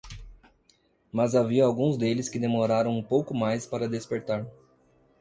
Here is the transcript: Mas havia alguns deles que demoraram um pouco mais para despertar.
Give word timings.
Mas 1.11 1.35
havia 1.35 1.63
alguns 1.63 1.95
deles 1.95 2.27
que 2.27 2.39
demoraram 2.39 2.97
um 2.97 3.03
pouco 3.03 3.35
mais 3.35 3.67
para 3.67 3.87
despertar. 3.87 4.47